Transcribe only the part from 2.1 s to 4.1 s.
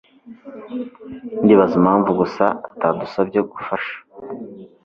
gusa atadusabye gufasha.